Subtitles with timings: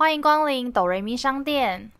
[0.00, 1.90] 欢迎光临哆瑞咪商店。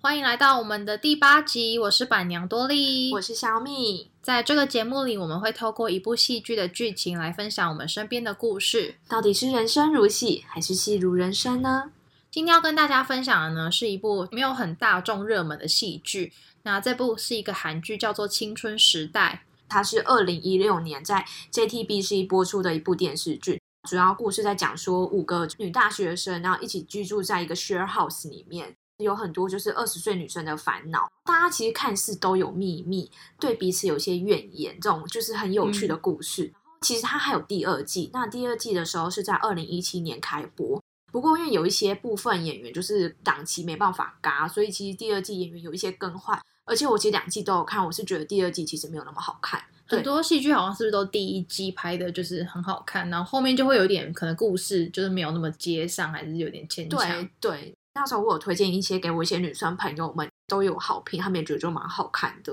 [0.00, 4.10] 欢迎来到我们的第八集，我是板娘多莉，我是小米。
[4.22, 8.94] 在这个节目里，我们会透过一部戏剧的剧情来分享我们身边的故事。
[9.06, 11.90] 到底是人生如戏，还是戏如人生呢？
[12.30, 16.32] 今天要跟大家分享的呢，是一部没有很大众热门的戏剧。
[16.64, 23.60] 那这部是一个韩剧，叫做《青春时代》，它是二零一六年在 JTBC 播出的一部电视剧。
[23.86, 28.74] 主要故事在讲说五个女大学生，然后一起居住在一个 share house 里面。
[28.98, 36.54] 有很多就是二十岁女生的烦恼，大家其实看似都有秘密，对彼此有些怨言，这种就是很有趣的故事。
[36.80, 40.80] 其实它还有第二季，那第二季的时候是在二零一七年开播，
[41.14, 46.36] 不过因为有一些部分演员就是档期没办法嘎，所以其实第二季演员有一些更换。
[46.64, 49.62] 而且我其实两季都有看，我是觉得第二季其实没有那么好看。
[49.86, 57.28] 很多戏剧好像是不是都第一季拍的就是很好看，然后后面就会有点可能故事就是没有那么接上，还是有点牵强。
[57.38, 57.72] 对。
[57.94, 62.52] 那时候我有推荐一些给我一些女生朋友们，都有好评，他们也觉得就蛮好看的。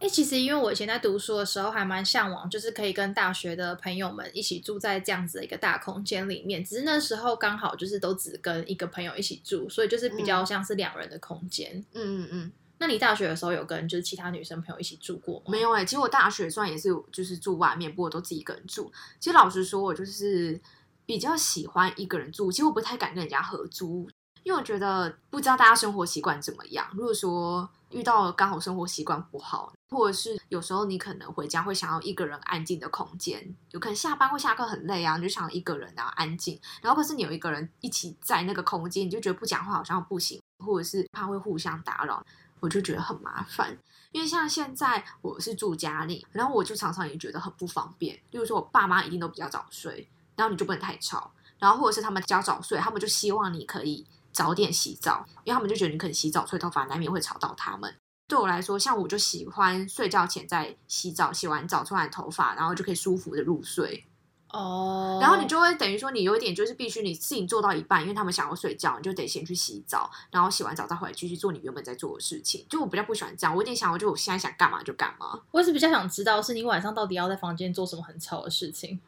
[0.00, 6.64] 哎，其实因为我以前在读书的时候，还蛮向往，就是可以跟大学的朋友们一起住在这样子的一个大空间里面。
[6.64, 11.84] 只是那时候刚好就是都只跟一个朋友一起住，所以就是比较像是两人的空间。
[11.92, 12.52] 嗯嗯嗯。
[12.78, 15.44] 那你大学的时候有跟就是其他女生朋友一起住过吗？
[15.48, 18.90] 没有哎，其实我大学虽然也是就是住外面，不过都自己一个人住。
[19.18, 20.58] 其实老实说，我就是
[21.04, 24.08] 比较喜欢一个人住，其实我不太敢跟人家合租。
[24.42, 26.88] 因为我觉得不知道大家生活习惯怎么样。
[26.94, 36.60] 如果说遇到刚好生活习惯不好，或者是有时候你可能回家会想要一个人安静的空间，有可能下班或下课很累啊，你就想一个人然后安静。
[36.80, 42.24] 然后可是你有一个人一起在那个空间，你就觉得不讲话好像不行，或者是怕会互相打扰，
[42.60, 43.76] 我就觉得很麻烦。
[44.12, 48.14] 因为像现在我是住家里，然后我就常常也觉得很不方便。
[48.30, 54.06] 例如说我爸妈一定都比较早睡，然后你就不能太吵，然后或者是他们比较早睡，他们就希望你可以。
[54.32, 57.92] 早点洗澡，因为他们就觉得你可能洗澡吹头发难免会吵到他们。
[58.30, 64.04] 对我来说，像我就喜欢睡觉前再洗澡，洗完澡吹完头发，然后就可以舒服的入睡。
[64.52, 72.64] 哦，然后你就会等于说你有一点就是必须你事情做到一半，因为他们想要睡觉，你就得先去洗澡，然后洗完澡再回来继续做你原本在做的事情。
[72.68, 75.40] 就我比较不喜欢这样，我有点想，我就我现在想干嘛就干嘛。
[75.50, 79.00] 我是比较想知道，是你晚上到底要在房间做什么很吵的事情。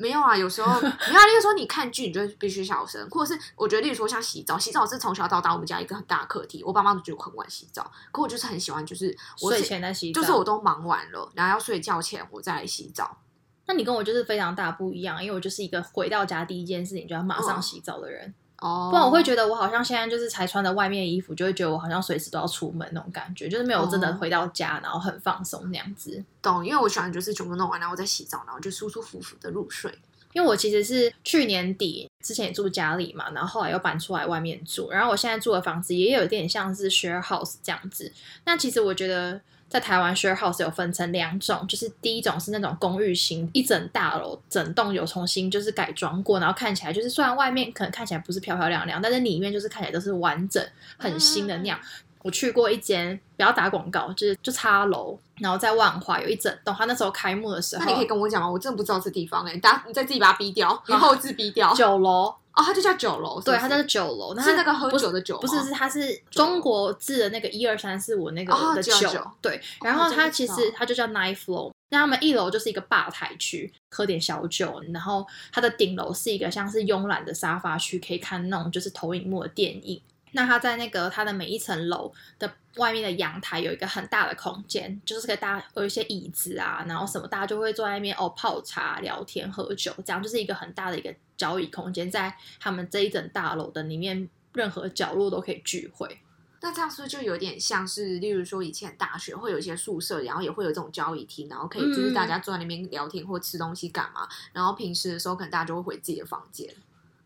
[0.00, 6.64] 没有啊，有时候， 你看，例如说你看剧，你就必须小声，或者是我觉得，例如说像洗澡，洗澡是从小到大我们家一个很大的课题。
[6.64, 13.18] 我爸妈都觉得我很晚洗澡，可我就是很喜欢，就是我睡前在洗澡，就是我都忙完了，然后要睡觉前我再来洗澡。
[13.66, 18.34] 那你跟我就是非常大不一样，因为我就是一个回到家第一件事情就要马上洗澡的人。
[18.60, 26.22] 哦，不然我会觉得我好像现在就是才穿的外面衣服，就会觉得我好像随时都要出门那种感觉，就是没有真的回到家，然后很放松那样子。
[26.42, 29.92] 懂，因为我喜欢就是全部弄完，然后再洗澡，然后就舒舒服服的入睡。
[30.32, 38.12] 因为我其实是去年底之前也住家里嘛，然后后来又搬出来外面住，然后我现在住的房子也有点像是 share house 这样子。
[38.44, 50.62] 那其实我觉得在台湾 share house 有分成两种，就是第一种是那种公寓型，一整大楼整栋有重新就是改装过，然后看起来就是虽然外面可能看起来不是漂漂亮亮，但是里面就是看起来都是完整
[50.98, 51.78] 很新的那样。
[52.22, 56.74] 我去过一间，不要打广告，就是就差楼，然后在万华有一整栋。
[56.74, 58.50] 他那时候开幕的时候，那你可以跟我讲吗？
[58.50, 61.72] 我真的不知道这地方哎，大家你再自己把它逼掉，你后置逼掉。
[61.72, 69.08] 九楼哦，它就叫酒楼，对，它叫酒楼，那是那个喝酒的酒，不是是它是中国字的那个一二三四五那个的酒，
[69.40, 69.60] 对。
[69.82, 80.02] 然后它其实它就叫 Nine Floor，那他们一楼就是一个吧台区，喝点小酒，然后它的顶楼是一个像是慵懒的沙发区，可以看那种就是投影幕的电影。
[80.32, 96.20] 那它在那个它的每一层楼的外面的阳台有一个很大的空间，就是可以大家有一些椅子啊，然后什么大家就会坐在那边哦泡茶、聊天、喝酒，这样就是一个很大的一个交易空间，在他们这一整大楼的里面，任何角落都可以聚会。
[96.62, 106.68] 那这样是不是就有点像是，例如说以前大学会有一些宿舍，然后也会有这种交易厅，然后可以就是大家坐在那边聊天或吃东西干嘛，然后平时的时候可能大家就会回自己的房间。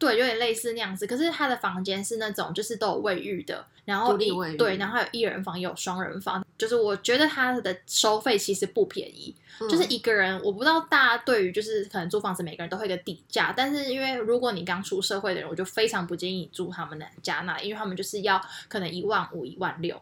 [0.04, 1.06] 对，有点类似那样子。
[1.06, 4.16] 可是他的房间是那种，就是都有卫浴的，然后
[4.58, 6.44] 对，然后有一人房，有双人房。
[6.56, 9.34] 就是我觉得他的收费其实不便宜，
[9.68, 13.52] 就是一个人，我不知道大家对于就是可能租房子，每个人都会一个底价。
[13.56, 20.00] 但是因为如果你刚出社会的人，我就非常不建议你住他们的家那，因为他们就是要可能一万五、一万六。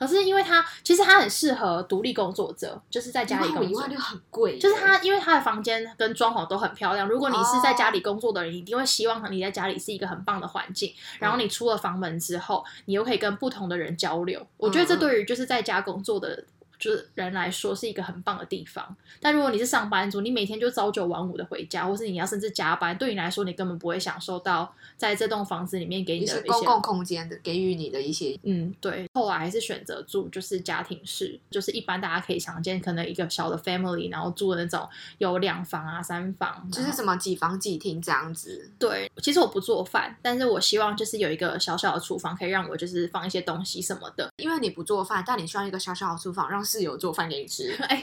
[0.00, 3.64] 可是因为他其实他很适合独立工作者，就是在家里工作。
[3.64, 4.58] 一万六很贵。
[4.58, 7.06] 就是他，因为他的房间跟装潢都很漂亮。
[7.06, 10.94] 如果你是在家里工作的人，一定会希望你在家里是一个很棒的环境。
[11.18, 14.46] 然后你出了房门之后，你又可以跟不同的人交流。
[14.56, 16.42] 我觉得这对于就是在家工作的
[16.80, 18.96] 就是人来说是一个很棒的地方。
[19.20, 28.36] 但如果你是上班族，你每天就朝九晚五的回家，或是你要甚至加班，对你来说，你根本不会享受到在这栋房子里面给你的一些公共空间的给予你的一些。
[28.42, 29.06] 嗯，对。
[29.12, 34.88] 后来还是选择住就是家庭式，就是一般大家可以常见，可能一个小的 family，然后住的那种
[35.18, 38.70] 有两房啊、三房，就是什么几房几厅这样子。
[38.78, 44.30] 对，其实我不做饭，但是我希望就是有一个小小的厨房，可以让我就是放一些东西什么的。
[44.38, 47.74] 因为你不做饭，但你需要一个小小的厨房，让室友做饭给你吃。
[47.88, 48.00] 哎，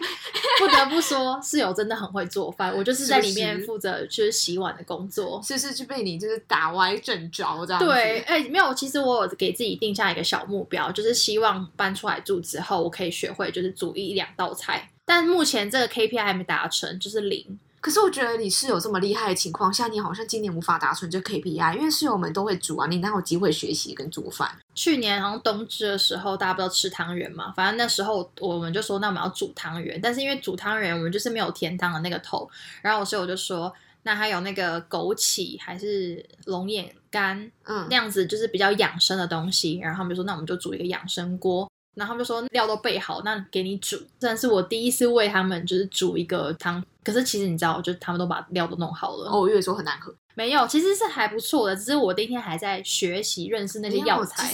[0.60, 2.76] 不得不说，室友真的很会做饭。
[2.76, 7.80] 我就是在里面负责就是洗碗的工作，是是就被你就是打歪正着这样。
[7.80, 14.92] 对，哎，没有，其实我有给自己定下一个小目标，就是希望搬出来住之后，我可以学会就是煮一两道菜。
[15.06, 17.58] 但目前这个 KPI 还没达成，就是零。
[17.88, 24.52] 可是我觉得你室友这么厉害的情况下，你好像今年无法达成这 KPI，因为室友们都会煮啊，你哪有机会学习跟煮饭？
[24.76, 27.54] 去年好像冬至的时候，大家不都吃汤圆嘛？
[27.56, 32.46] 反正那时候我们就说，那我们要煮汤圆，但是因为煮汤圆，我们就是没有甜汤的那个头。
[32.82, 33.74] 然后我室友就说，
[34.04, 39.80] 那还有那个枸杞还是龙眼干，嗯，那样子就是比较养生的东西。
[39.82, 41.72] 然后他们就说，那我们就煮一个养生锅。
[41.96, 43.96] 然后他们就说料都备好，那给你煮。
[44.20, 46.84] 真的是我第一次为他们就是煮一个汤。
[47.08, 49.32] 可是其实你知道，就他们都把料都弄好了。
[49.32, 50.14] 哦，我以为说很难喝。
[50.36, 51.74] 没有，其实是还不错的。
[51.74, 54.54] 只是我那天还在学习认识那些药材。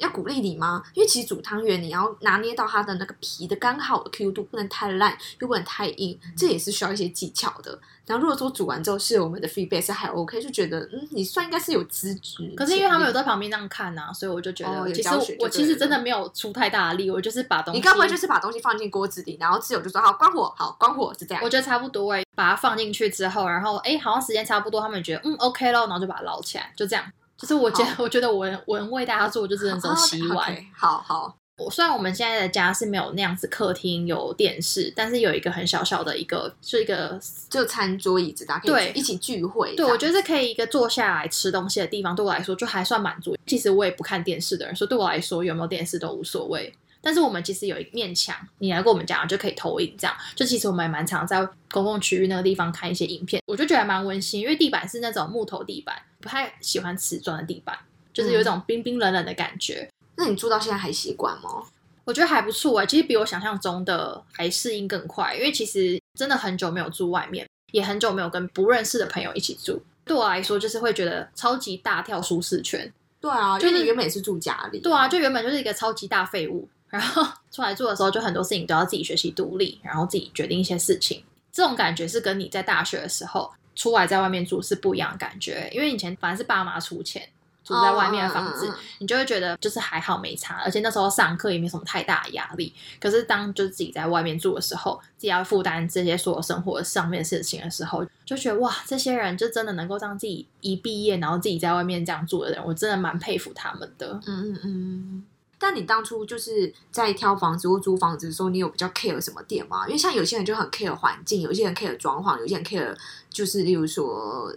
[0.00, 0.82] 要鼓励你吗？
[0.94, 7.78] 因为其实煮汤圆，你要拿捏到它的那个皮的刚好的 Q 度，不能太烂，又不能太硬，这也是需要一些技巧的。
[8.06, 12.52] 然后如果说煮完之后是我们的 feedback 是还 OK，就觉得嗯，你算应该是有资质。
[12.56, 17.78] 可是因为他们有在旁边那样看呐，所以我就觉得，其实我其实真的没有出太大的力，我就是把东西。
[17.78, 21.44] 你该不会就是把东西放进锅子里，然后室友就说好关火，好关火是这样。
[21.44, 27.04] 我觉得差不多哎，把它放进去之后，然后哎，好像时间差不多，他们觉得嗯 OK 咯，然后就把它捞起来，就这样。
[27.40, 30.54] 就是我觉得，我觉得我我能为大家做就是那种洗碗。
[30.76, 39.74] 好好，我虽然我们现在的家是没有那样子客厅有电视，但是有一个很小小的一个，是一个就餐桌椅子，大家可以一起聚会。
[39.74, 43.34] 对，我觉得是可以一个坐下来吃东西的地方，对我来说就还算满足。
[43.46, 46.72] 其实我也不看电视的人，所以对我来说有没有电视都无所谓。
[47.02, 57.76] 但是我们其实有一面墙，你来跟我们讲就可以投影，这样就其实我们也蛮常在公共区域那个地方看一些影片，我就觉得蛮温馨，因为地板是那种木头地板，不太喜欢瓷砖的地板，
[58.12, 59.88] 就是有一种冰冰冷冷的感觉。
[60.16, 61.62] 那你住到现在还习惯吗？
[62.04, 72.92] 我觉得还不错哎，其实比我想象中的还适应更快，因为其实真的很久没有住外面，也很久没有跟不认识的朋友一起住，对我来说就是会觉得超级大跳舒适圈。
[73.20, 76.68] 对啊，就是你原本也是住家里，对啊，就原本就是一个超级大废物。
[76.88, 81.22] 然后出来住的时候，就很多事情都要自己学习独立，然后自己决定一些事情。
[81.52, 83.48] 这种感觉是跟你在大学的时候
[83.80, 87.26] 出来在外面住是不一样的感觉，因为以前反正是爸妈出钱
[87.64, 92.74] 住在外面的房子，你就会觉得就是还好没差，而且那时候上课也没什么太大的压力。
[93.00, 104.20] 可是当就是自己在外面住的时候，自己要负担这些所有生活上面的事情的时候，就觉得哇，这些人就真的能够让自己一毕业然后自己在外面这样住的人，我真的蛮佩服他们的。
[104.26, 105.24] 嗯嗯嗯。
[105.60, 109.86] 但你当初就是在挑房子或租房子的时候，你有比较 care 什么点吗？
[109.86, 112.96] 因为像有些人就很 care 环境，有些人 care 装潢，有些人 care
[113.28, 114.50] 就是例如说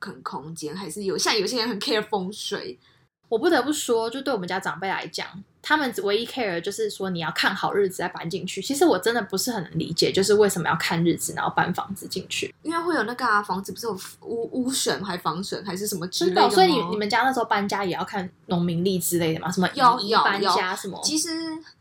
[0.00, 2.76] 可能空间，还是有像有些人很 care 风水。
[3.28, 5.26] 我不得不说，就对我们家长辈来讲。
[5.68, 8.62] 他们唯一 care 就是说你要看好日子再搬进去。
[8.62, 12.54] 其实我真的不是很能理解，就是为什么要看日子然后搬房子进去？
[12.62, 13.92] 因为会有那个啊，房子不是有
[14.22, 19.52] 屋屋损还防损还是什么之类的所以你你们家那时候搬家也要看农民历之类的吗？
[19.52, 20.98] 什么要要搬家什么？
[21.04, 21.28] 其实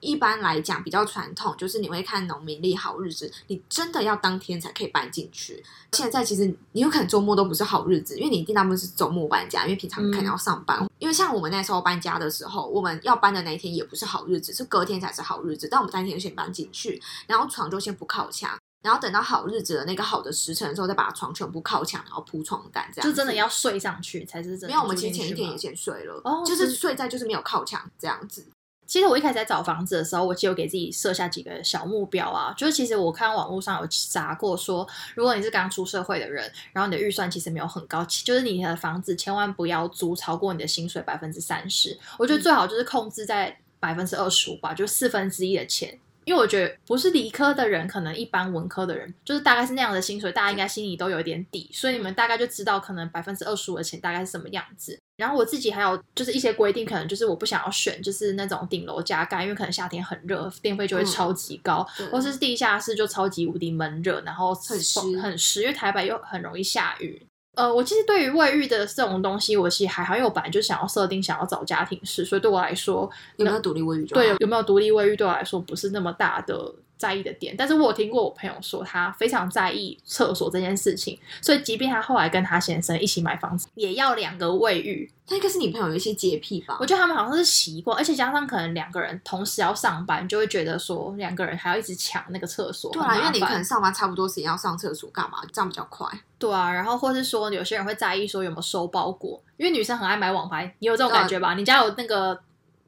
[0.02, 5.64] 一般来讲比较传统，就是你会看农民历好日子，你真的要当天才可以搬进去。
[5.94, 10.86] 现在其实你有可能周末都不是好日子，因为你一定大部分是周末搬家，因为平常可能要上班。
[11.00, 13.77] 因为像我们那时候搬家的时候，我们要搬的那一天。
[13.78, 15.68] 也不是好日子，是隔天才是好日子。
[15.70, 24.68] 但我们当天就先搬进去，然后床就先不靠墙，然后等到好日子的那个好的时辰的时候，再把床全部靠墙，然后铺床单，这样就真的要睡上去才是真的。
[24.68, 28.46] 没有，我们其实前一天也先睡了，哦就是睡在就是没有靠墙这样子。
[28.86, 43.60] 其实我一开始在找房子的时候，我就有给自己设下几个小目标啊，就是其实我看网络上有查过，说如果你是刚出社会的人，然后你的预算其实没有很高，就是你的房子千万不要租超过你的薪水百分之三十，我觉得最好就是控制在。
[43.80, 55.00] 百分之二十五吧，就四分之一的钱，因为我觉得不是理科的人，可能一般文科的人，就是大概是那样的薪水，大家应该心里都有一点底，所以你们大概就知道可能百分之二十五的钱大概是什么样子。
[55.18, 67.20] 然后我自己还有就是一些规定，可能就是我不想要选就是那种顶楼加盖，因为可能夏天很热，电费就会超级高，或是地下室就超级无敌闷热，然后很湿很湿，因为台北又很容易下雨。
[67.58, 74.06] 呃，我其实对于卫浴的这种东西，我其实还好，因为我本来就想要设定想要找家庭式，所以对我来说，有没有独立卫浴？
[74.06, 76.72] 对，有没有独立卫浴对我来说不是那么大的。
[76.98, 85.12] 在意的点，但是我有听过我朋友说，他非常在意厕所这件事情，所以即便他后来跟他先生一起买房子，也要两个卫浴。
[85.30, 86.78] 那应该是你朋友有一些洁癖吧？
[86.80, 92.92] 我觉得他们好像是习惯，而且加上可能两个人同时要上班，就会觉得说两个人还要一直抢那个厕所。
[92.92, 96.08] 对啊，因为你可能上班差不多时间要上厕所干嘛，这样比较快。
[96.40, 101.54] 对啊，然后或是说有些人会在意说有没有收包裹，因为女生很爱买网牌，你有这种感觉吧？
[101.54, 102.40] 你家有那个？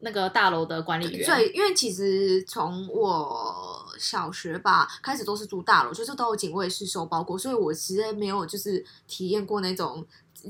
[0.01, 3.68] 那个大楼的管理员，对，因为其实从我
[3.99, 10.03] 小学吧开始都是住大楼，就是都有警卫室收包裹，所以我其实没有就是体验过那种。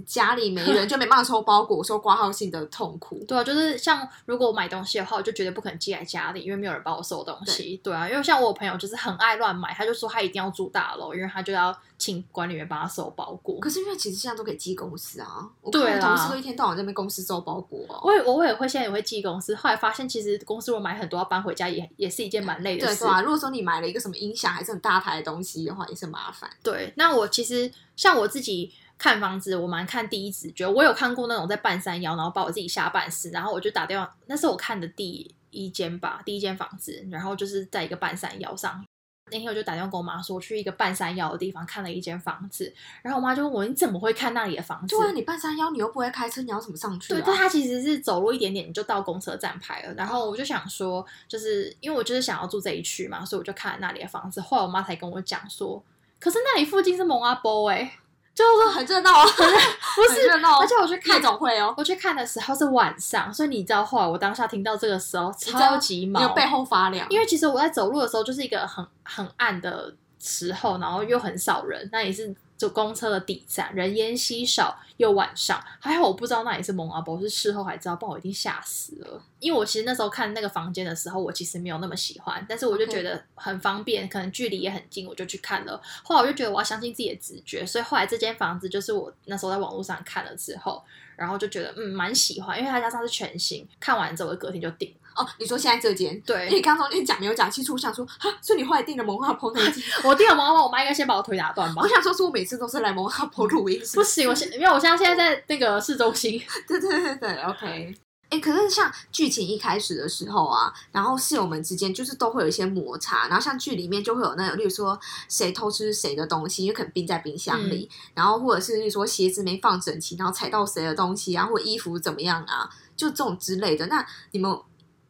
[0.05, 3.23] 家里没人 就没办法收包裹、收挂号信的痛苦。
[3.27, 7.79] 对啊，就是像如果我买东西的话，我就绝对不可能寄来家里，因为没有人帮我收东西。
[7.83, 13.59] 对啊，因为像我朋友就是很爱乱买，他就说他一定要住大楼，因为他就要请管理员帮他收包裹。
[13.59, 17.79] 可是因为其实现在都可以寄公司啊，我看同事都一天到晚在那边公司收包裹。
[18.03, 23.03] 我也我也会现在也会寄公司，后来发现其实公司如果买很多要搬回家，也也是一件蛮累的事。
[23.03, 26.49] 对啊，如果说你买了一个什么音响还是很大台的东西的话，也是麻烦。
[26.61, 28.71] 对，那我其实像我自己。
[28.99, 30.67] 看房子，我蛮看第一直觉。
[30.67, 34.13] 我有看过那种在半山腰，然后把我自己下半死，然后我就打电话。
[34.27, 38.83] 那是我看的第一间吧，第一间房子，然后就是在一个半山腰上。
[39.31, 47.13] 那天我就打电话跟我妈说，我去一个半山腰的地方看了一间房子，然后我妈就问我：“你怎么会看那里的房子？”对啊，你半山腰，你又不会开车，你要怎么上去？
[47.13, 49.93] 对，但它其实是走路一点点你就到公车站牌了。
[49.93, 54.41] 然后我就想说，就是因为我就是想要住这一区嘛，所以我就看那里的房子。
[54.41, 55.81] 后来我妈才跟我讲说，
[56.19, 57.99] 可是那里附近是蒙阿波哎。
[58.39, 59.25] 就是很热闹啊，
[59.95, 72.33] 不是热闹，而且我去看总会哦，我去看的时候是晚上，所以你知道后来我当下听到这个时候超级毛，背后发凉，因为其实我在走路的时候就是一个很很暗的时候，然后又很少人，那也是。
[72.59, 79.23] 就公车的底站，人烟稀少，又晚上，还好我不知道那里是蒙阿波，是事后才知道，不然我一定吓死了。
[79.39, 85.81] 因为我其实那时候看那个房间的时候，我其实没有那么喜欢，但是我就觉得很方便，可能距离也很近，我就去看了。
[86.03, 90.83] 后来我就觉得我要相信自己的直觉，所以后来这间房子就是我那时候在网络上看了之后，
[91.15, 94.93] 然后就觉得嗯蛮喜欢，因为它加上是全新，看完之后隔天就订。
[95.19, 96.17] 哦，你说现在这间？
[96.21, 99.83] 对，你刚中间讲没有讲清楚，我想说，哈，所以你后来订了蒙阿婆那间？
[100.05, 101.81] 我订了蒙阿婆，我妈应该先把我腿打断吧？
[101.83, 106.41] 我想说，是我每次都是来蒙阿婆录音，不行，我现因为我现在现在在那个市中心。
[106.65, 107.95] 对对对对，OK。
[108.29, 114.97] 哎，可是像剧情一开始的时候啊，然后室友们之间就是都会有一些摩擦，然后像剧里面就会有那种，例如说
[115.27, 123.87] 谁偷吃谁的东西，因为可能冰在冰箱里，然后或者是例如说鞋子没放整齐，然后踩到谁的东西啊，或衣服怎么样啊，就这种之类的。
[123.87, 124.57] 那你们。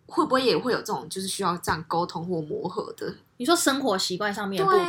[0.09, 3.13] 会不会也会有这种，就是需要这样沟通或磨合的？
[3.37, 4.79] 你说生活习惯上面不同，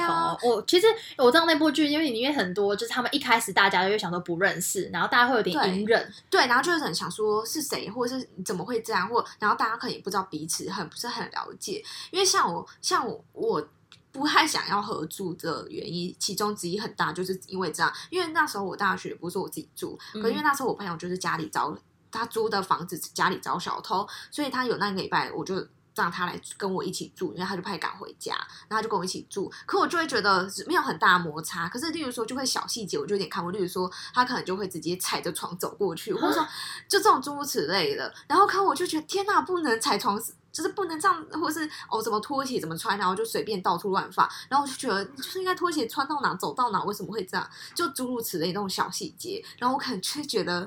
[0.43, 11.81] 我其实我知道那部剧，因为里面很多就是他们一开始大家就会想说不认识，然后大家会有点隐忍，对，然后就是很想说是谁，或者是怎么会这样，或然后大家可能也不知道彼此很不是很了解。
[12.11, 13.69] 因为像我，像我，我
[14.11, 21.77] 不太想要合住的原因，其中之一很大就是因为这样，因为那时候我大学不是我自己住，可因为那时候我朋友就是家里招。
[22.11, 28.33] 他租的房子家里遭小偷，所以他有那个礼拜，我就让他来跟我一起住，因为他就怕赶回家，
[28.69, 29.53] 然后他就跟我一起住。
[29.67, 33.51] 可我就会觉得没有很大摩擦，可是例如说就会小细节，我就有点看不。
[33.51, 36.43] 例如说他可能就会直接踩着床走过去，或者说
[36.89, 38.13] 就这种诸如此类的。
[38.29, 40.19] 然后看我就觉得天哪，不能踩床，
[40.53, 44.27] 就是不能这样，或是哦怎么拖鞋怎么穿，然后就随便到处乱放。
[44.49, 47.51] 然后我就觉得就是应该拖鞋穿到哪走到哪，为什么会这样？
[47.75, 49.45] 就诸如此类那种小细节。
[49.59, 50.67] 然后我可能就觉得。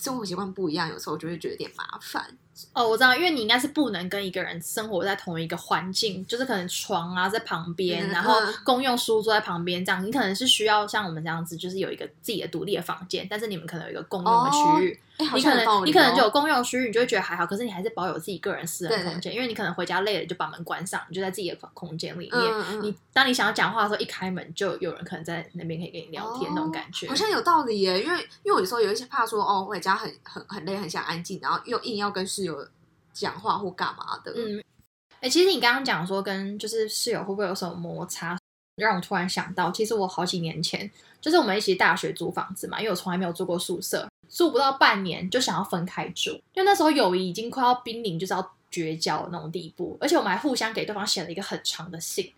[0.00, 2.24] 生活习惯不一样，有时候就会觉得有点麻烦。
[2.72, 10.04] 哦，我知道，因为你应该是不能跟一个人生活在同一个环境，就是可能床啊在旁边，然后公用书桌在旁边这样。
[10.04, 15.00] 你可能是需要像我们这样子，就是有一个自己的独立的房间，但是你们可能有一个共用的区域。
[15.34, 17.46] 你可能你可能就有公用区域，你就会觉得还好。
[17.46, 22.82] 可是你还是保有自己个人私人空间，因为你可能回家累了就把门关上，你就在自己的空间里面。
[22.82, 27.08] 你当你想要讲话的时候，一开门就有人可能在那边可以跟你聊天那种感觉。
[27.08, 32.66] 好像有道理耶，因为因为我有时候有一些怕说哦回家很很很累，很想安静，然后又硬要跟室友。
[33.12, 34.32] 讲话或干嘛的？
[34.36, 34.62] 嗯，
[35.20, 38.38] 哎，其实你刚刚讲说跟就是室友会不会有什么摩擦，
[38.76, 40.88] 让我突然想到，其实我好几年前
[41.20, 52.32] 就是我们一起大学租房子嘛，因为我从来没有住过宿舍，住不到半年就想要分开住，因为那时候友谊已经快要濒临就是要绝交的那种地步，而且我们还互相给对方写了一个很长的信，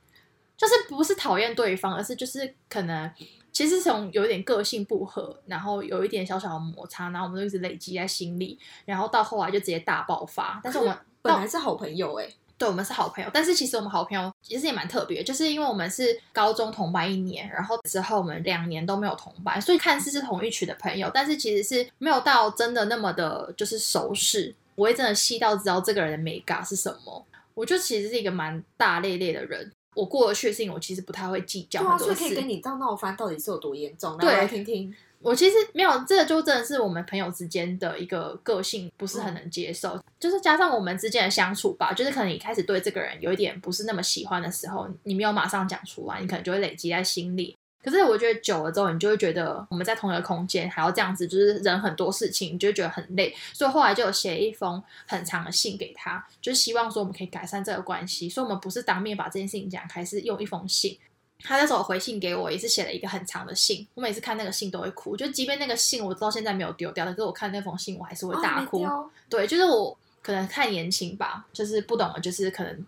[0.56, 3.08] 就是不是讨厌对方，而是就是可能。
[3.52, 10.58] 其实从有一点个性不合，然后有一点小小的摩擦，然后我们就一直累积在心里，然后到后来就直接大爆发。
[10.64, 12.26] 但是我们本来是好朋友哎，
[12.62, 27.26] 对，我们是好朋友，但是其实我们好朋友其实也蛮特别，就是因为我们是高中同班一年，然后之后我们两年都没有同班，所以看似是同一群的朋友，但是其实是没有到真的那么的，就是熟识，不会真的细到知道这个人的美感是什么。
[27.54, 32.14] 我就其实是一个蛮大咧咧的人，我过得去的事情，我其实不太会计较很多事。
[32.14, 34.16] 可以跟你到闹翻到底是有多严重？
[34.18, 34.94] 来听听。
[35.22, 39.98] 我其实没有，这个就真的是我们朋友之间的一个个性，不是很能接受。
[40.18, 47.56] 就是加上我们之间的相处吧，就是可能你开始对这个人有一点不是那么喜欢的时候，你没有马上讲出来，你可能就会累积在心里。
[47.84, 53.34] 可是我觉得久了之后，你就会觉得我们在同一个空间还要这样子，就是人很多事情，你就觉得很累。
[53.52, 58.28] 所以后来就有写一封很长的信给他，就是希望说我们可以改善这个关系。
[58.28, 60.96] 所以我们不是当面把这件事情讲开，是用一封信。
[61.42, 63.86] 他那时候回信给我，也是写了一个很长的信。
[63.94, 68.86] 我每次看那个信都会哭，就即便那个信我到现在没有丢掉，但是我看那封信我还是会大哭。
[69.28, 72.86] 对，就是我可能太年轻吧，就是不懂，就是可能。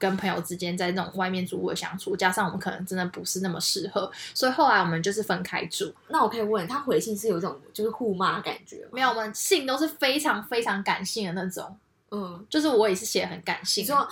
[0.00, 5.92] 跟朋友之间在那种外面住的相处，加上我们可能真的不是那么适合，所以后来我们就是分开住。
[6.06, 11.76] 那我可以问他回信是有一种就是互骂感觉没有，我们信都是非常非常感性的那种。
[12.12, 13.84] 嗯，就是我也是写很感性。
[13.84, 14.08] 说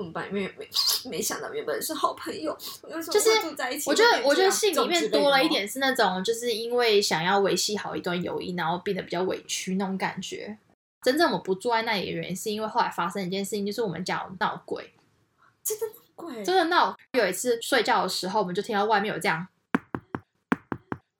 [0.00, 0.66] 我们班没没
[1.10, 2.56] 没想到原本是好朋友，
[3.12, 3.90] 就是住在一起。
[3.90, 10.56] 我觉得我觉得信里面多了一点是那种就是因为想要维系好一段友谊，然后变得比较委屈那种感觉。
[11.02, 14.90] 真正我不住在那里的原因是因为后来发生一件事情，就是我们家有闹鬼。
[15.62, 16.96] 真的闹鬼，真的闹。
[17.12, 19.46] 有一次睡觉的时候，我们就听到外面有这样，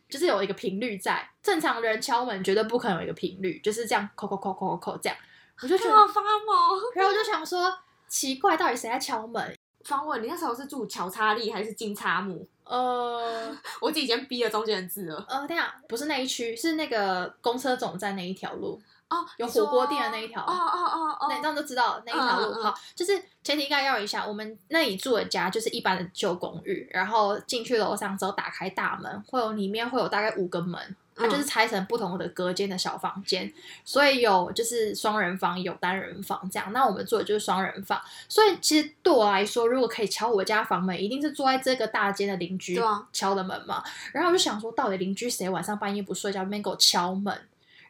[0.08, 1.28] 就是有一个频率在。
[1.42, 5.18] 正常人敲门绝对不可能有一个频率，就是这样，扣扣扣扣扣这样。
[5.62, 7.70] 我就觉得发毛，然后我就想说，
[8.10, 9.56] 奇怪，到底谁在敲门？
[9.84, 12.46] 方问你那时候是住乔查利还是金叉木？
[12.64, 13.50] 呃，
[13.80, 15.24] 我自己已经逼了中间的字了。
[15.28, 18.80] 呃，这样不是那一区，是那个公车总站那一条路。
[19.08, 22.62] 哦，有火锅店的那一条，哦哦哦哦，那这样就知道那一条路。
[22.62, 33.52] 好，就是前提概要一下，我们那里住的家就是一般的旧公寓，然后进去楼上之后打开大门，会有里面会有大概五个门，它就是拆成不同的隔间的小房间，
[33.84, 36.72] 所以有就是双人房，有单人房这样。
[36.72, 42.80] 那我们住的就是双人房，所以其实对我来说，如果可以敲我家房门，一定是住在这个大间的邻居
[43.12, 43.84] 敲的门嘛。
[44.12, 47.38] 然后我就想说，到底邻居谁晚上半夜不睡觉，那边给我敲门，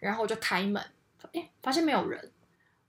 [0.00, 0.82] 然后我就开门。
[1.32, 2.18] 哎，发现没有人，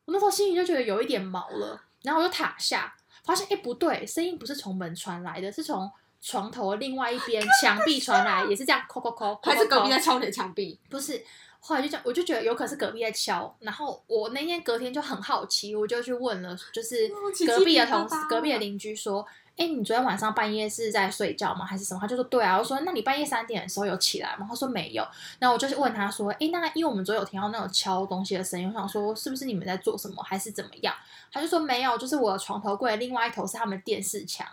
[0.06, 10.80] 我那时候心里就觉得有一点毛了，然后我就躺下，发现哎不对，声音不是从门传来的，是从床头另外一边 墙壁传来，也是这样敲敲敲，还是隔壁在敲你的墙壁？
[10.90, 11.24] 不是，
[11.60, 17.10] 后来就讲，我就觉得有可能是隔壁在敲，然后我那天隔天就很好奇，我就去问了，就是
[17.46, 19.26] 隔壁的同事、隔壁的邻居说。
[19.58, 21.66] 哎，你昨天晚上半夜是在睡觉吗？
[21.66, 22.00] 还是什么？
[22.00, 22.58] 他就说对啊。
[22.58, 24.48] 我说那你半夜三点的时候有起来吗？
[24.50, 25.06] 他说没有。
[25.40, 30.96] 然后我就问他说，哎，那因为我们昨天有听到那种敲东西的声音，我想说是不是你们在做什么，还是怎么样？
[31.32, 34.48] 他就说没有，就是我的床头柜另外一头是他们电视墙，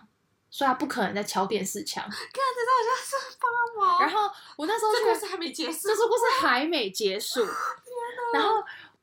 [0.51, 2.03] 所以他不可能在敲电视墙。
[2.03, 3.47] 看，这好像是发
[3.81, 4.01] 毛。
[4.01, 7.45] 然后我那时候这故事还没结束，这故事还没结束。
[8.33, 8.51] 然后。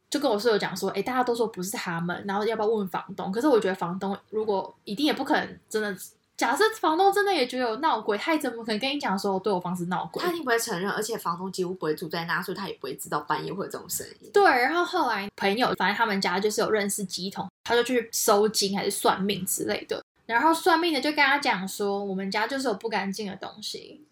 [0.08, 3.30] 就跟我室友讲说，哎，大家都说不是他们，然后要不要问房东？
[3.34, 5.94] 可是我觉得房东如果一定也不可能真的，
[6.38, 10.24] 假设房东真的也觉得有闹鬼，他也怎么可能跟你讲说对我房子闹鬼？
[10.24, 14.30] 他一定不会承认，而且房东几乎不会住在那，所以他也不会知道半夜会有这种声音。
[14.32, 24.06] 对，然后后来朋友反正他们家就是有认识鸡桶，他就去收金还是算命之类的，然后算命的就跟他讲说，我们家就是有不干净的东西，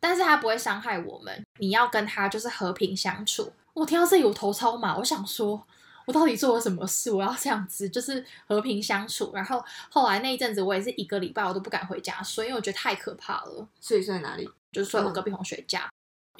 [0.00, 3.52] 但是他不会伤害我们，你要跟他就是和平相处。
[3.72, 4.96] 我听到这里，我头超麻。
[4.96, 5.62] 我想说，
[6.06, 7.10] 我到底做了什么事？
[7.10, 9.30] 我要这样子，就是和平相处。
[9.34, 13.68] 然后后来那一阵子，我也是一个礼拜我都不敢回家睡，因为我觉得太可怕了。
[13.78, 14.48] 所以睡在哪里？
[14.72, 15.88] 就是睡我隔壁同学家。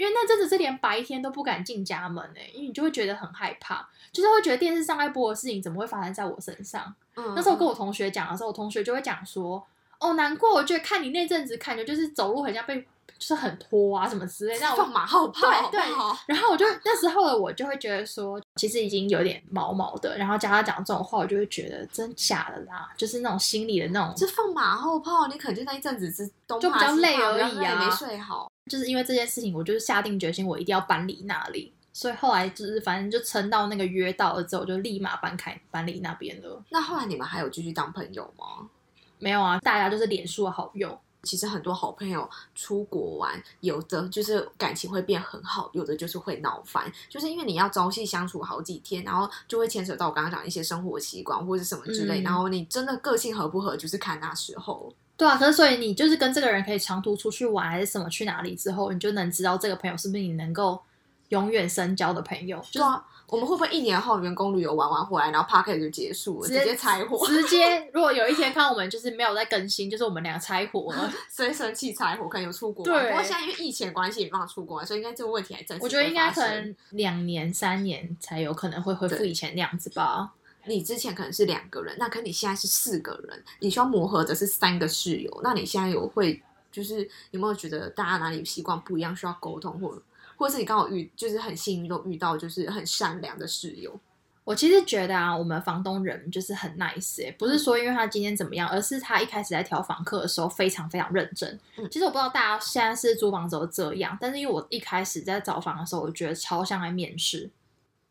[0.00, 6.94] 因为那阵子是连白天都不敢进家门哎，因为你就会觉得很害怕，就是会觉得电视上在播的事情怎么会发生在我身上？
[7.16, 9.62] 嗯，那时候跟我同学讲的时候，我同学就会讲说
[10.00, 12.86] ：“哦，难过，我觉得看你那阵子感觉就是走路很像被。”
[13.18, 15.42] 就是很拖啊，什么之类，那放马后炮。
[15.42, 15.80] 对对，
[16.26, 20.16] 然后我就那时候的我就会觉得说，其实已经有点毛毛的。
[20.16, 24.14] 然后加他讲这种话，我就会觉得真假的啦，就是那种心里的那种。
[24.16, 26.26] 就放马后炮，你可能就那一阵子是
[26.58, 28.50] 就比较累而已啊，没睡好。
[28.70, 31.72] 就是因为这件事情，我就是下定决心，我一定要搬离那里。
[31.92, 36.62] 所以后来就是反正就撑到那个约到了之后，就立马搬开搬离那边了。
[36.70, 38.70] 那后来你们还有继续当朋友吗？
[39.18, 40.98] 没有啊，大家就是脸书的好友。
[41.22, 43.30] 其实很多好朋友出国玩，
[43.60, 54.90] 有的就是感情会变很好，有的就是会闹翻，就是因为你要朝夕相处好几天，然后就会牵扯到我刚刚讲一些生活习惯或者什么之类，然后你真的个性合不合，就是看那时候。
[55.20, 60.80] 对啊，可是所以你就是跟这个人可以长途出去玩还是什么去哪里之后，你就能知道这个朋友是不是你能够
[61.28, 62.58] 永远深交的朋友。
[62.72, 67.26] 对啊，我们会不会一年后员工旅游玩完回来，然后 p a r k e 就结束了，直接拆伙？
[67.26, 72.82] 直接，如果有一天看到我们就是没有在更新，就是我们两个拆伙了， 所以生气拆伙，可能有出国。
[72.82, 75.78] 对，不过现在因为疫情关系，没办法出国，所以应该这个问题还真。
[75.80, 80.32] 我觉得应该可能两年、三年才有可能会恢复以前那样子吧。
[80.66, 90.00] 你之前可能是两个人，那可你现在是四个人，你需要磨合的是三个室友，那你现在有会就是有没有觉得大家哪里习惯不一样，需要沟通，或
[90.36, 93.98] 或者是你刚好遇就是很幸运都遇到就是很善良的室友？
[94.42, 101.60] 我其实觉得啊，我们房东人就是很 nice，不是说因为他今天怎么样，而是他一开始在调房客的时候非常非常认真。
[101.90, 107.48] 其实我不知道大家现在是租房子都这样，但是因为我一开始在找房的时候，我觉得超像在面试。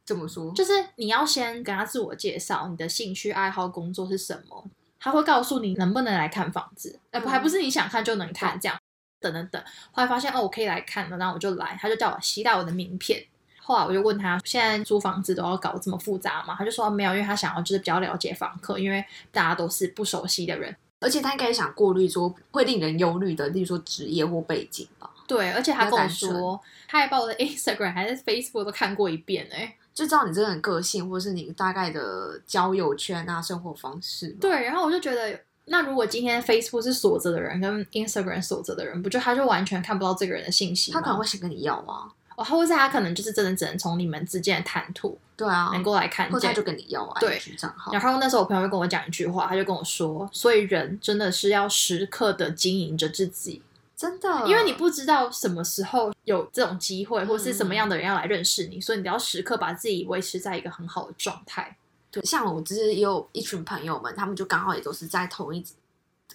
[0.09, 0.51] 怎么说？
[0.53, 4.65] 就是你要先跟他自我介绍，你的兴趣爱好、工作是什么，
[4.99, 6.99] 他会告诉你能不能来看房子。
[7.11, 8.75] 哎，不，还不是你想看就能看这样。
[9.21, 13.23] 等等等，后来发现哦，我可以来看了，然后我就来，他就叫我携带我的名片。
[13.61, 16.55] 后来我就问他，现在租房子都要搞这么复杂吗？
[16.57, 25.07] 他就说没有，因为他想要就是比较了解房客，因为大家都是不熟悉的人，而且他应该想过滤说会令人忧虑的，例如说职业或背景吧。
[25.27, 29.75] 对，而且他跟我说，他还把我的 Instagram 还是 Facebook 都看过一遍哎。
[29.99, 34.29] 就知道你这个人个性，或者是你大概的交友圈啊、生活方式。
[34.39, 42.07] 对，然后我就觉得，那如果今天 Facebook 是锁着的人，跟 Instagram 锁着的人，不就他就完全看不到这个人的信息他可能会想跟你要啊，
[42.37, 47.91] 哦，或者他可能就是真的只能从你们之间的谈吐，对啊，能够来看见，他就跟你要啊，对账号。
[47.91, 53.61] 然后那时候我朋友就跟我讲一句话，他就跟我说，所以人真的是要时刻的经营着自己。
[53.99, 61.75] 真的，因为你不知道什么时候有这种机会，或是什么样的人要来认识你，所以你要时刻把自己维持在一个很好的状态。
[62.09, 65.61] 对，像我只是也有一群朋友们，他们就刚好也都是在同一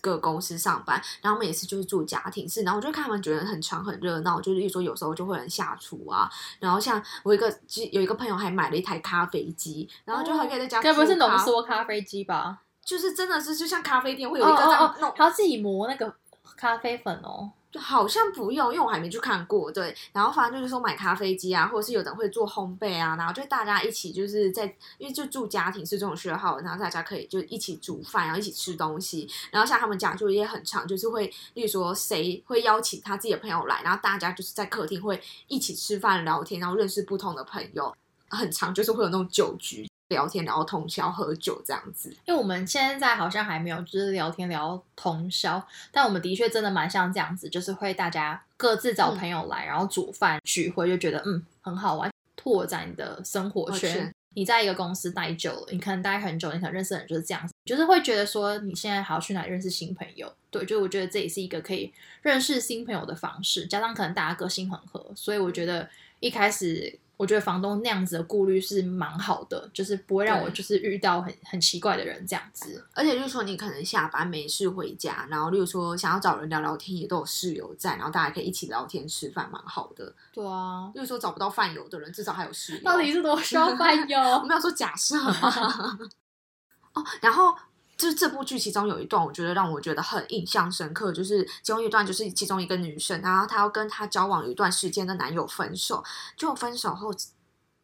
[0.02, 7.50] 个公司上班，然后他们也是就是住家庭式，然后我就看他们觉得很长很热闹，就是说有时候就会人下厨啊，然后像我一个
[7.92, 12.58] 有一个朋友还买了一台咖啡机，然后就还可以在家，该不是浓缩咖啡机吧？
[12.84, 16.14] 就是真的是就像咖啡店会有一个这样弄，他要自己磨那个
[16.56, 17.52] 咖啡粉哦。
[17.76, 19.68] 好像不用，因为我还没去看过。
[19.68, 24.64] 对，然后反正就是说买咖啡机啊，或者是有人会做烘焙啊，然后就大家一起就是在，
[24.96, 29.28] 因为就住家庭是这种学号，然后大家可以就一起煮饭，然后一起吃东西。
[29.50, 37.92] 然后像他们家就也很长，就是会，例如说谁会邀请他自己的朋友来，然后大家就是在客厅会一起吃饭聊天，然后认识不同的朋友，
[38.28, 39.84] 很长就是会有那种酒局。
[40.14, 54.10] 聊天聊通宵喝酒这样子，因为我们现在好像还没有就是聊天聊通宵，但我们的确真的蛮像这样子，就是会大家各自找朋友来，然后煮饭聚会，就觉得嗯很好玩，拓展你的生活圈。
[54.36, 60.32] 你在一个公司待久了，你可能待很久，你可能认识的人就是这样子，就是会觉得说你现在还要去哪里认识新朋友？
[60.50, 66.98] 对，就我觉得这也是一个可以认识新朋友的方式，加上可能大家个性很合，所以我觉得一开始。
[67.16, 72.84] 我觉得房东那样子的顾虑是蛮好的，就是不会让我就是遇到很很奇怪的人这样子。
[72.92, 80.12] 而且就是说，你可能下班没事回家，然后例如说想要找人聊聊天，也都有室友在，然后大家可以一起聊天吃饭，蛮好的。
[80.32, 82.82] 对啊，例如说找不到饭友的人，至少还有室友。
[82.82, 84.18] 到底是多少饭友？
[84.40, 85.16] 我没有说假设
[86.94, 87.54] 哦，然后。
[87.96, 96.02] 就是这部剧其中有一段，我觉得让我觉得很印象深刻，就是其中一段就是其中一个女生，然后她要跟她交往有一段时间的男友分手，
[96.36, 97.14] 就分手后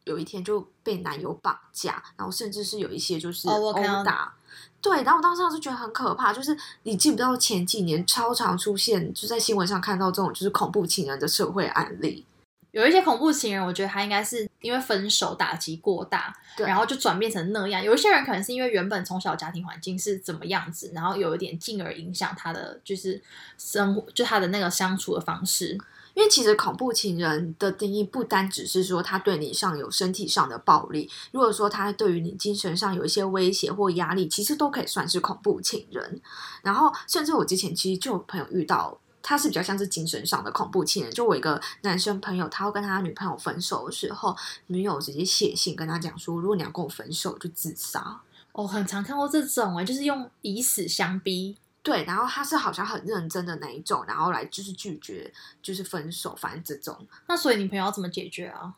[0.03, 4.33] 有一天就被男友绑架，然后甚至是有一些就是殴打，
[4.81, 12.25] 对，然后我当时我就觉得很可怕，就是你记不到前几年超常出现，就在新闻上看到这种就是恐怖情人的社会案例。
[12.71, 17.83] 有一些恐怖情人，我觉得他应该是因为分手打击过大，然后就转变成那样。
[17.83, 23.21] 有一些人可能是因为原本从小家庭环境是怎么样子，然后有一点进而影响他的就是
[23.57, 25.77] 生活，就他的那个相处的方式。
[26.13, 36.21] 因为其实恐怖情人的定义不单只是说他对你上有身体上的暴力，如果说他对于你精神上有一些威胁或压力，其实都可以算是恐怖情人。
[36.63, 38.97] 然后甚至我之前其实就有朋友遇到。
[39.21, 41.13] 他是比较像是精神上的恐怖情人。
[41.13, 44.35] 就我一个男生朋友，他要跟他女朋友分手的时候，
[44.67, 48.21] 女友直接写信跟他讲说：“如果你要跟我分手，就自杀。”
[48.53, 51.57] 哦，很常看过这种哎，就是用以死相逼。
[51.83, 56.95] 对，然后他是好像很认真的那一种，然后来就是拒绝，就是分手，反正这种。
[57.27, 58.71] 那所以你朋友要怎么解决啊？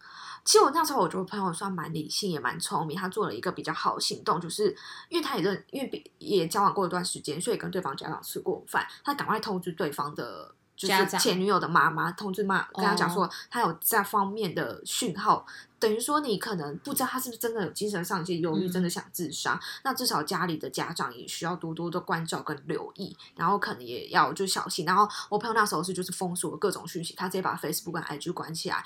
[0.45, 2.97] 其实我那时候我觉得朋友算蛮理性，也蛮聪明。
[2.97, 4.75] 他做了一个比较好的行动，就是
[5.09, 8.85] 因为他也认，因为也交往过一段时间，所以跟对方家长吃过饭。
[9.03, 15.45] 他赶快通知对方的，就是前女友的妈妈，通知妈跟他讲说他有这方面的讯号，
[15.79, 19.57] 等于说你可能不知道他是不是真的有精神上一些忧郁，真的想自杀。
[19.83, 24.85] 那至少家里的家长也需要多多的关照跟留意，然后可能也要就小心。
[24.85, 28.83] 然后我朋友那时候是就是封锁各种讯息，他直接把 Facebook 跟 IG 关起来。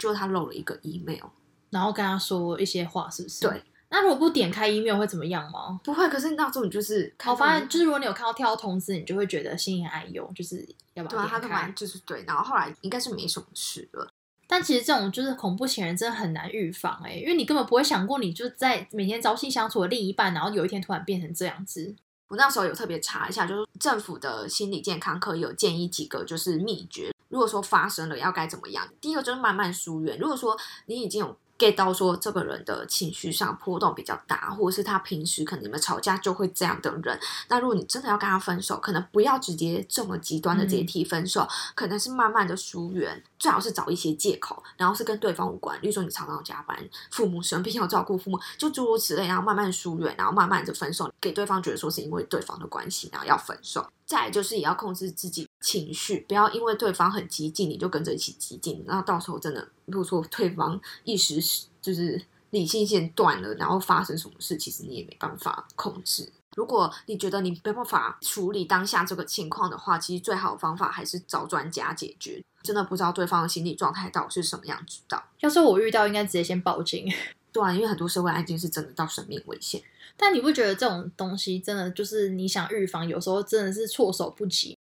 [0.00, 1.28] 就他漏了一个 email，
[1.70, 3.46] 然后跟他说一些话，是不是？
[3.46, 3.62] 对。
[3.92, 5.80] 那如果不点开 email 会怎么样吗？
[5.82, 14.08] 不会，可是那这种就是，我发现就是如果你有看到跳通知，你就会觉得心里暗忧，就是要把对啊，他干嘛就是对，然后后来应该是没什么事了。
[14.46, 21.96] 但其实这种就是恐怖情人真的很难预防哎，因为你根本不会想过，你就在每天朝夕相处的另一半，然后有一天突然变成这样子。
[22.30, 28.88] 我那时候有特别查一下，就是政府的心理健康科有建议几个就是秘诀，如果说发生了要该怎么样。
[29.00, 31.36] 第一个就是慢慢疏远，如果说你已经有。
[31.60, 46.78] Get 到说这个人的情绪上波动比较大，或者是他平时可能你们吵架就会这样的人，那如果你真的要跟他分手，可能不要直接这么极端的直接提分手，可能是慢慢的疏远，最好是找一些借口，然后是跟对方无关，例如说你常常加班，
[47.10, 53.86] 父母生病要照顾父母，就诸如此类，然后慢慢疏远，然后慢慢的分手，给对方觉得说是因为对方的关系，然后要分手。
[54.06, 61.40] 再就是也要控制自己情绪，不要因为对方很激进，你就跟着一起激进，然后到时候真的如果说对方一时
[61.82, 62.20] 就是
[62.50, 66.32] 理性线断了，然后发生什么事，其实你也没办法控制。
[66.56, 72.42] 如果你觉得你没办法处理当下这个情况的话，其实最好的方法还是找专家解决。
[72.62, 75.22] 真的不知道对方的心理状态到底是什么样，子的？
[75.38, 77.10] 要是我遇到，应该直接先报警。
[77.52, 79.80] 对啊，因为很多社会案件是真的到生命危险。
[80.16, 84.76] 但你不觉得这种东西真的就是你想预防，有时候真的是措手不及。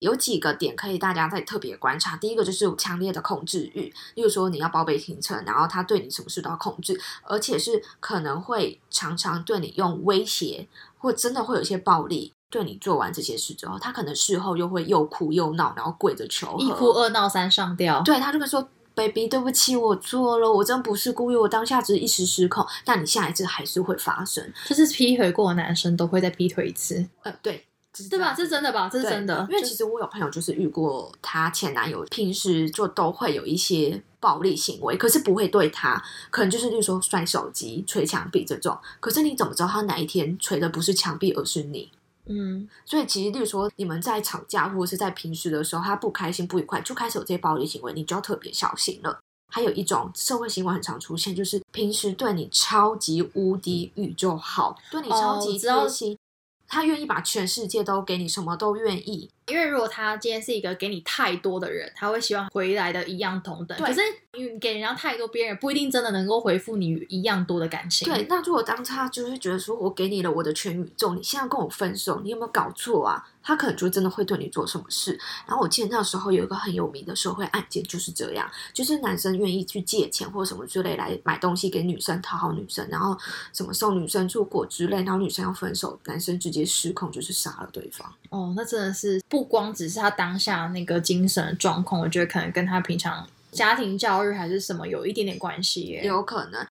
[0.00, 2.16] 有几个点可以大家再特别观察。
[2.16, 10.66] 第一个就是强烈的控制欲，例如说你要报备行程，然后他对你什么事都要控制，而且是可能会常常对你用威胁，
[10.98, 12.32] 或真的会有一些暴力。
[12.50, 18.00] 对你做完这些事之后，他可能事后又会又哭又闹，然后跪着求和，一哭二闹三上吊。
[18.02, 18.68] 对他就会说。
[18.98, 22.66] baby，对不起，我错了，我真不是故意，我当下只是一时失控。
[22.84, 27.06] 但你下一次还是会发生，就是劈腿过的男生都会再劈腿一次。
[27.22, 27.64] 呃，对，
[28.08, 28.34] 对吧？
[28.34, 28.88] 这是真的吧？
[28.92, 29.46] 这是真的。
[29.50, 38.76] 因为其实我有朋友就是遇过，她前男友平时就都会有一些暴力行为，可是不会对她，可能就是例如说摔手机、捶墙壁这种。
[39.00, 41.90] 可是你怎么知道他哪一天捶的不是墙壁，而是你？
[42.30, 49.18] 嗯，所以其实，例如说，你们在吵架或者是在平时的时候，他不开心、不愉快，就开始有这些暴力行为，你就要特别小心了。
[49.50, 56.18] 还有一种社会新闻很常出现，就是平时对你超级无敌宇宙好，对你超级贴心。
[56.68, 59.30] 他愿意把全世界都给你，什么都愿意。
[59.48, 63.76] 因为如果他今天是一个给你太多的人，他会希望回来的一样同等。
[63.78, 64.00] 可是
[64.34, 68.06] 你给人家太多，别人不一定真的能够回复你一样多的感情。
[68.06, 73.26] 对，那如果当他就是觉得说我给你了我的全宇宙，你现在跟我分手，你有没有搞错啊？
[73.42, 75.18] 他可能就真的会对你做什么事。
[75.46, 83.16] 然后我记得那时候有一个很有名的社会案件就是这样，就是男生愿意去借钱或什么之类来买东西给女生讨好女生，然后
[83.54, 88.12] 什么送女生出国之类，然后女生要分手，男生直接失控就是杀了对方。
[88.28, 96.04] 哦，那真的是不光只是他当下那个精神状况，我觉得可能跟他平常家庭教育还是什么有一点点关系耶。
[96.04, 96.66] 有可能。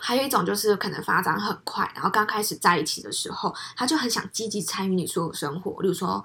[0.00, 6.24] 还有一种就是可能发展很快，然后刚开始在一起的时候，他就很想积极参与你所有生活，例如说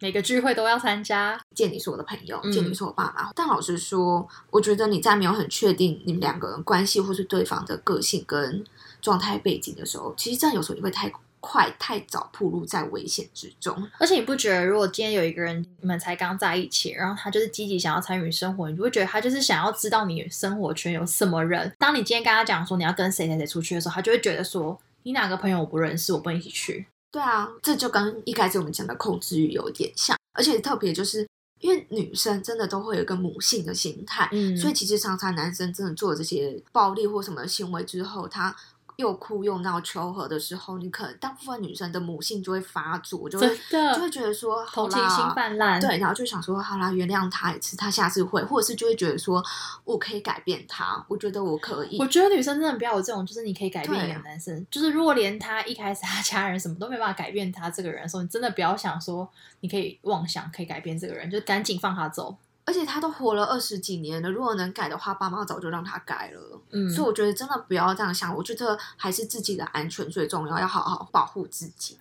[0.00, 3.30] 每个聚会都要参加，见你是我的朋友，见你是我爸妈。
[3.36, 8.64] 但老实说，我觉得你在没有很确定你们两个人关系或是对方的个性跟
[9.00, 11.12] 状态背景的时候，其实这样有时候也会太。
[11.44, 21.74] 快太早暴露在危险之中，而且你不觉得，如果今天有一个人你们才刚在一起，然后他就是积极想要参与生活，你就会觉得他就是想要知道你生活圈有什么人。
[21.80, 26.86] 当你今天跟他讲说你要跟谁谁谁出去的时候，他就会觉得说你哪个朋友我不认识，我不能一起去。
[27.10, 31.26] 对啊，这就跟一开始我们讲的控制欲有点像，而且特别就是
[31.60, 38.54] 因为女生真的都会有一个母性的心态，嗯，所以其实常常男生真的做这些暴力或什么行为之后，他。
[39.02, 49.42] 又哭又闹求和的时候，你可能大部分女生的母性就会发作，就会就会觉得说同情心泛滥，对，然后就想说好啦，原谅他一次，他下次会，或者是就会觉得说
[49.84, 51.98] 我可以改变他，我觉得我可以。
[51.98, 59.28] 我觉得女生真的不要有这种，就是你可以改变一个男生，就是如果连他一开始他家人什么都没办法改变他这个人的时候，你真的不要想说
[59.60, 62.36] 你可以妄想可以改变这个人，就赶紧放他走。
[62.64, 66.62] 而且他都活了二十几年了，如果能改的话，爸妈早就让他改了。
[66.70, 71.98] 嗯，所以我觉得真的不要这样想，我觉得还是自己的安全最重要，要好好保护自己。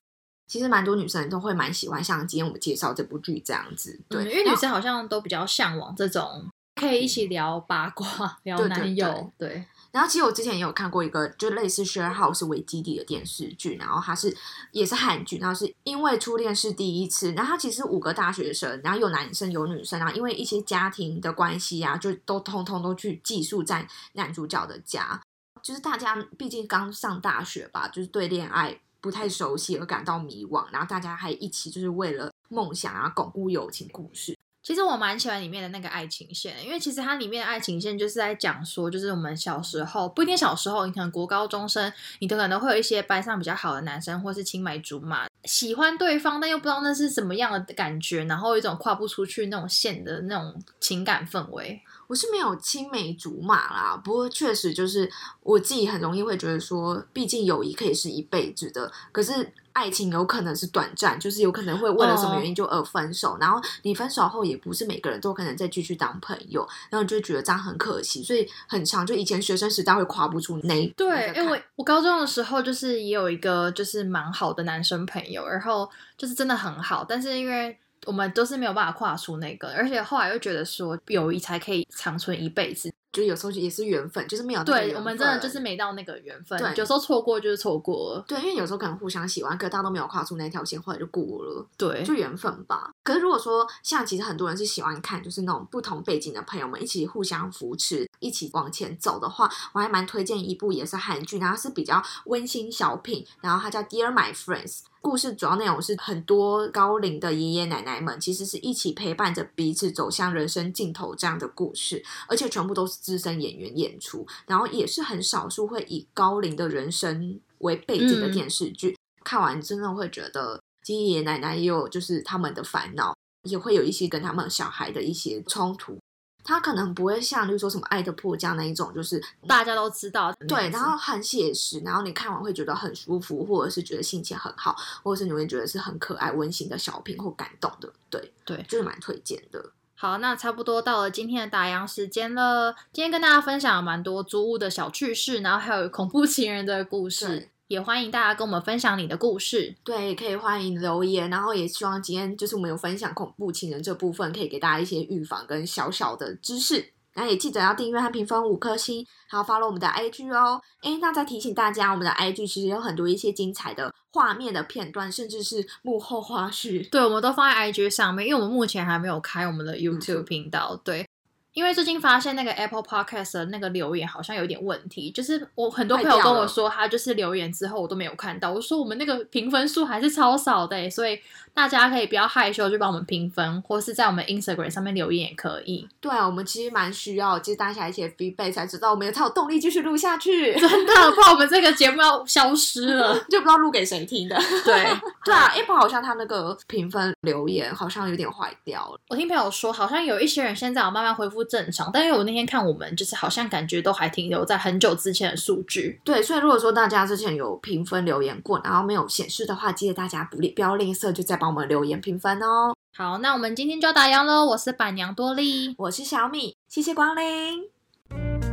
[0.48, 6.46] 其实蛮多女生都会蛮喜欢像今天我们介绍这部剧这样子，对，因为女生好像都比较向往这种
[6.76, 9.66] 可以一起聊八卦、聊男友，对。
[9.92, 14.36] 然后其实我之前也有看过一个就类似 Share House 为基地的电视剧，然后它是
[14.72, 25.22] 也是韩剧，然后是因为初恋是第一次，然后它其实五个大学生，然后有男生有女生，然后因为一些家庭的关系啊，就都通通都去寄宿在男主角的家，
[25.62, 34.38] 就是大家毕竟刚上大学吧，就是对恋爱不太熟悉而感到迷惘，然后大家还一起就是为了梦想啊巩固友情故事。
[34.64, 51.82] 其实我蛮喜欢里面的那个爱情线，因为其实它里面的爱情线就是在讲说，就是我们小时候不一定小时候，你可能国高中生，你都可能会有一些班上比较好的男生，或是青梅竹马，喜欢对方，但又不知道那是什么样的感觉，然后一种跨不出去那种线的那种情感氛围。
[52.12, 55.10] 我是没有青梅竹马啦，不过确实就是
[55.44, 59.54] 我自己很容易会觉得说，毕竟友谊可以是一辈子的，可是。
[59.74, 69.06] 爱情有可能是短暂，就是有可能会为了什么原因就而分手，然后你分手后也不是每个人都可能再继续当朋友，然后就觉得这样很可惜，所以很长。
[69.08, 82.92] 就以前学生时代会跨不出那对，因为我高中的时候就是也有一个就是蛮好的男生朋友，然后就是真的很好，但是因为我们都是没有办法跨出那个，而且后来又觉得说友谊才可以长存一辈子。
[83.12, 88.24] 就有时候也是缘分，就是没有对我们真的就是没到那个缘分，有时候错过就是错过了。
[88.26, 91.68] 对，因为有时候可能互相喜欢，可大家都没有跨出那条线，后来就过了。
[91.78, 92.91] 对，就缘分吧。
[93.04, 104.78] 可是如果说像其实很多人是喜欢看，就是那种不同背景的朋友们一起互相扶持，一起往前走的话，我还蛮推荐一部也是韩剧，然后是比较温馨小品，然后它叫《Dear My Friends》。
[105.02, 118.96] 故事主要内容是很多高龄的爷爷奶奶们其实是一起陪伴着彼此走向人生尽头这样的故事，而且全部都是资深演员演出，然后也是很少数会以高龄的人生为背景的电视剧。
[119.24, 125.98] 看完真的会觉得，爷爷奶奶也有就是他们的烦恼，也会有一些跟他们小孩的一些冲突。
[126.44, 139.64] 他可能不会像，就是说什么《爱的迫降》那一种，就是大家都知道，对，然后很写实，然后你看完会觉得很舒服，或者是觉得心情很好，或者是你会觉得是很可爱、温馨的小品或感动的，对对，就是蛮推荐的。
[139.94, 142.76] 好，那差不多到了今天的打烊时间了。
[142.92, 147.50] 今天跟大家分享了蛮多租屋的小趣事，然后还有恐怖情人的故事。
[147.72, 156.92] 也欢迎大家跟我们分享你的故事，对，也可以欢迎留言，然后也希望今天就是我们有分享恐怖情人这部分，可以给大家一些预防跟小小的知识。
[157.14, 160.62] 那也记得要订阅和评分五颗星，还有发了我们的 IG 哦。
[160.82, 171.08] 哎，那再提醒大家，我们的 IG 其实有很多一些精彩的画面的片段，甚至是幕后花絮，对，我们都放在 IG 上面，因为我们目前还没有开我们的 YouTube 频道，对。
[171.54, 178.52] 因为最近发现那个 Apple Podcast 的那个留言好像有点问题，就是我很多朋友跟我说，他就是留言之后我都没有看到。
[178.52, 181.20] 我说我们那个评分数还是超少的，所以
[181.54, 185.86] 大家可以不要害羞，就帮我们评分，或是在我们 Instagram 上面留言也可以。
[186.00, 190.58] 对啊，我们其实蛮需要，就是大家一些 feedback 才知道我们才有动力继续录下去。
[190.58, 194.40] 真的，不然我们这个节目要消失了， 就不知道录给谁听的。
[194.64, 194.88] 对
[195.26, 198.98] 对啊，Apple 好像它那个评分留言好像有点坏掉了。
[199.10, 201.41] 我听朋友说，好像有一些人现在有慢慢恢复。
[201.46, 206.00] 正常，但因为我那天看我们，就是好像感觉都还停留在很久之前的数据。
[206.04, 212.74] 对，所以如果说大家之前有评分留言过，然后没有显示的话，记得大家不不要吝啬，就再帮我们留言评分哦。
[212.96, 214.46] 好，那我们今天就要打烊喽。
[214.46, 218.51] 我是板娘多莉，我是小米，谢谢光临。